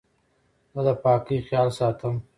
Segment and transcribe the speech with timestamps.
[0.73, 2.15] زه د پاکۍ خیال ساتم.